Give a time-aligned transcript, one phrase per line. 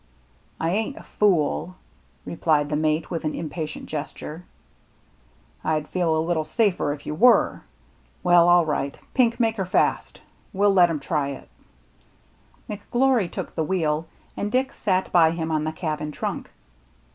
[0.21, 1.75] '*" I ain't a fool,"
[2.25, 4.45] replied the mate, with an impatient gesture."
[5.63, 7.61] I'd feel a little safer if you were.
[8.23, 9.13] Well, 132 THE MERRT ANNE all right.
[9.31, 10.21] Pink, make her fast.
[10.53, 11.47] We'll let him try it."
[12.67, 16.49] McGlory took the wheel, and Dick sat by him on the cabin trunk.